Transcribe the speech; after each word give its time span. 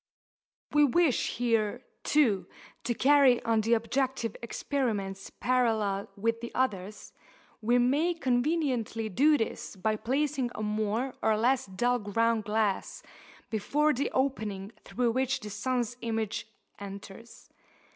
If 0.67 0.73
we 0.75 0.83
wish 0.83 1.35
here, 1.35 1.83
too, 2.03 2.47
to 2.85 2.95
carry 2.95 3.39
on 3.43 3.61
the 3.61 3.73
objective 3.75 4.35
experiments 4.41 5.29
parallel 5.29 6.09
with 6.15 6.41
the 6.41 6.51
others, 6.55 7.13
we 7.61 7.77
may 7.77 8.15
conveniently 8.15 9.09
do 9.09 9.37
this 9.37 9.75
by 9.75 9.95
placing 9.97 10.49
a 10.55 10.63
more 10.63 11.13
or 11.21 11.37
less 11.37 11.67
dull 11.67 11.99
ground 11.99 12.45
glass 12.45 13.03
before 13.51 13.93
the 13.93 14.09
opening 14.09 14.71
through 14.83 15.11
which 15.11 15.39
the 15.39 15.51
sun's 15.51 15.95
image 16.01 16.47
enters. 16.79 17.49